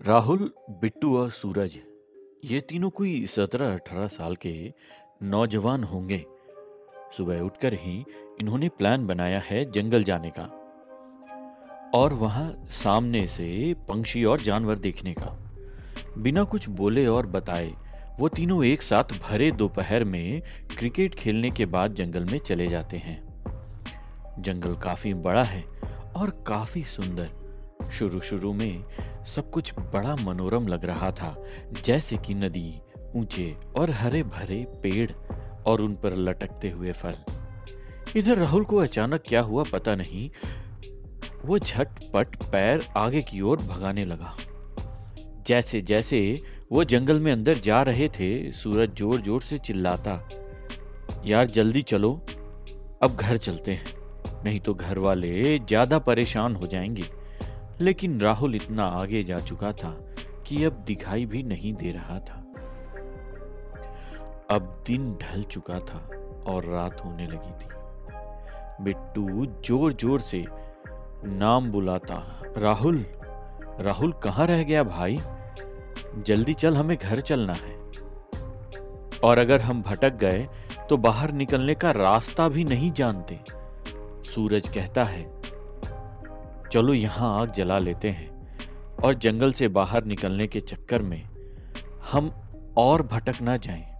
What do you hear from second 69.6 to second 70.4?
ज़ोर ज़ोर